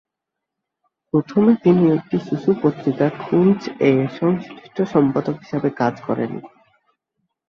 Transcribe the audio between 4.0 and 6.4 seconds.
সংশ্লিষ্ট সম্পাদক হিসেবে কাজ করেন।